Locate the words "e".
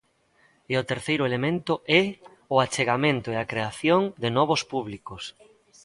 0.71-0.73, 3.31-3.37